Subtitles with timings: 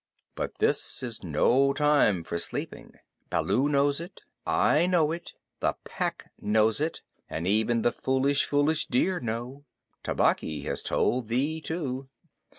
[0.33, 2.93] "But this is no time for sleeping.
[3.29, 8.87] Baloo knows it; I know it; the Pack know it; and even the foolish, foolish
[8.87, 9.63] deer know.
[10.03, 12.09] Tabaqui has told thee too."